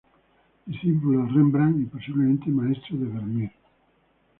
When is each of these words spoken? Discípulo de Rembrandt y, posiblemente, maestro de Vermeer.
Discípulo 0.65 1.21
de 1.27 1.31
Rembrandt 1.31 1.79
y, 1.79 1.85
posiblemente, 1.85 2.49
maestro 2.49 2.97
de 2.97 3.05
Vermeer. 3.05 3.51